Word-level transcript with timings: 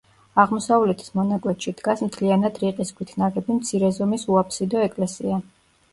აღმოსავლეთის 0.43 1.11
მონაკვეთში 1.17 1.73
დგას 1.81 2.01
მთლიანად 2.07 2.57
რიყის 2.63 2.95
ქვით 3.01 3.15
ნაგები 3.25 3.59
მცირე 3.61 3.93
ზომის 3.99 4.29
უაფსიდო 4.37 4.83
ეკლესია. 4.87 5.41